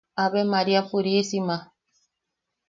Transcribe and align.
¡Ave 0.23 0.43
María 0.55 0.81
purísima! 0.91 1.55